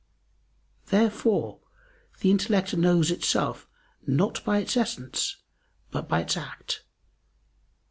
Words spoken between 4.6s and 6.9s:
essence, but by its act.